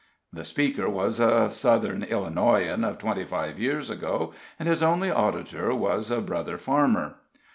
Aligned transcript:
The 0.33 0.43
speaker 0.43 0.89
was 0.89 1.19
a 1.19 1.51
Southern 1.51 2.01
Illinoisan 2.01 2.83
of 2.83 2.97
twenty 2.97 3.23
five 3.23 3.59
years 3.59 3.87
ago, 3.91 4.33
and 4.57 4.67
his 4.67 4.81
only 4.81 5.11
auditor 5.11 5.75
was 5.75 6.09
a 6.09 6.21
brother 6.21 6.57
farmer. 6.57 7.17